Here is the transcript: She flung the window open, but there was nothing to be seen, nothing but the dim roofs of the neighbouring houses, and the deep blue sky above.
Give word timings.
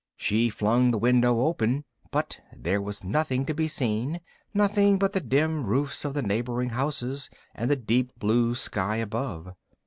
She 0.17 0.49
flung 0.49 0.89
the 0.89 0.97
window 0.97 1.41
open, 1.41 1.85
but 2.09 2.39
there 2.57 2.81
was 2.81 3.03
nothing 3.03 3.45
to 3.45 3.53
be 3.53 3.67
seen, 3.67 4.19
nothing 4.51 4.97
but 4.97 5.13
the 5.13 5.19
dim 5.19 5.63
roofs 5.63 6.03
of 6.05 6.15
the 6.15 6.23
neighbouring 6.23 6.69
houses, 6.69 7.29
and 7.53 7.69
the 7.69 7.75
deep 7.75 8.17
blue 8.17 8.55
sky 8.55 8.95
above. 8.95 9.53